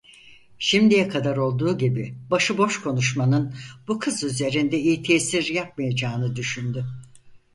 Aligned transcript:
Şimdiye 0.59 1.07
kadar 1.07 1.37
olduğu 1.37 1.77
gibi 1.77 2.15
başıboş 2.31 2.81
konuşmanın 2.81 3.55
bu 3.87 3.99
kız 3.99 4.23
üzerinde 4.23 4.79
iyi 4.79 5.03
tesir 5.03 5.43
yapmayacağını 5.45 6.35
düşündü. 6.35 6.85